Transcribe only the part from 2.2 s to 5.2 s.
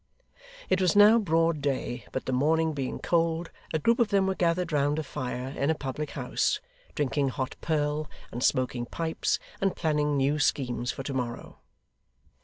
the morning being cold, a group of them were gathered round a